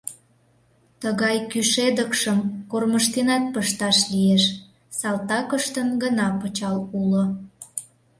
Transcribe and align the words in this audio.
—Тыгай 1.01 1.37
кӱшедыкшым 1.51 2.39
кормыжтенат 2.71 3.43
пышташ 3.53 3.97
лиеш, 4.11 4.43
салтакыштын 4.99 5.89
гына 6.03 6.27
пычал 6.39 6.77
уло. 6.99 7.23